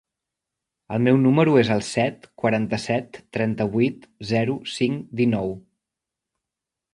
[0.95, 5.55] El meu número es el set, quaranta-set, trenta-vuit, zero, cinc, dinou.